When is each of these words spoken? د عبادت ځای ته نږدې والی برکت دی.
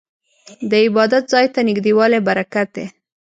د 0.69 0.71
عبادت 0.85 1.23
ځای 1.33 1.45
ته 1.53 1.59
نږدې 1.67 1.91
والی 1.97 2.19
برکت 2.27 2.67
دی. 2.75 2.85